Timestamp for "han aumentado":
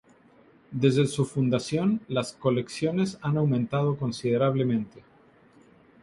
3.21-3.95